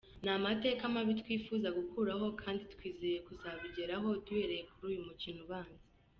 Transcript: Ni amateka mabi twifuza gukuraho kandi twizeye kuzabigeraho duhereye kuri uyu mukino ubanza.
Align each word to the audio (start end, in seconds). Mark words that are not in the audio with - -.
Ni 0.23 0.29
amateka 0.37 0.83
mabi 0.93 1.11
twifuza 1.21 1.67
gukuraho 1.77 2.27
kandi 2.41 2.61
twizeye 2.73 3.17
kuzabigeraho 3.27 4.07
duhereye 4.25 4.63
kuri 4.73 4.85
uyu 4.89 5.07
mukino 5.09 5.41
ubanza. 5.45 5.85